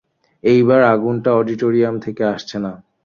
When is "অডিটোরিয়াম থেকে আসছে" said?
1.33-2.57